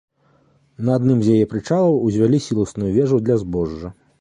[0.87, 3.97] На адным з яе прычалаў узвялі сіласную вежу для збожжа.